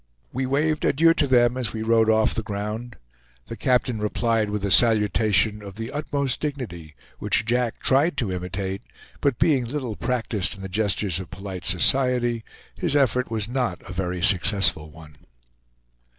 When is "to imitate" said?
8.17-8.81